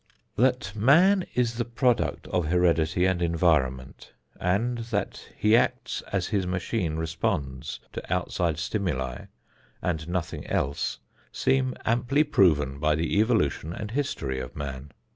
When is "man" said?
0.75-1.25, 14.55-14.89